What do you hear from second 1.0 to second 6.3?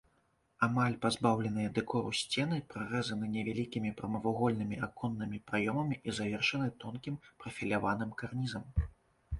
пазбаўленыя дэкору сцены прарэзаны невялікімі прамавугольнымі аконнымі праёмамі і